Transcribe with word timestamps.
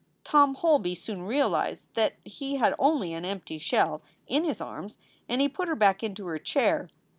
Tom 0.23 0.55
Holby 0.55 0.95
soon 0.95 1.21
realized 1.21 1.85
that 1.93 2.15
he 2.25 2.55
had 2.55 2.73
only 2.79 3.13
an 3.13 3.23
empty 3.23 3.59
shell 3.59 4.01
in 4.25 4.43
his 4.43 4.59
arms 4.59 4.97
and 5.29 5.41
he 5.41 5.47
put 5.47 5.67
her 5.67 5.75
back 5.75 6.01
into 6.01 6.25
her 6.25 6.39
chair. 6.39 6.89